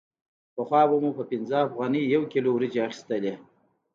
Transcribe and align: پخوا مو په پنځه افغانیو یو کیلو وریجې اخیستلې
پخوا 0.55 0.81
مو 1.01 1.11
په 1.17 1.23
پنځه 1.31 1.57
افغانیو 1.67 2.11
یو 2.15 2.23
کیلو 2.31 2.49
وریجې 2.53 2.79
اخیستلې 2.87 3.33